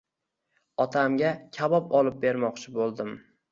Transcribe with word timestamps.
otamga 0.85 1.35
kabob 1.59 1.95
olib 2.01 2.19
bermoqchi 2.27 2.77
bo‘ldim. 2.81 3.17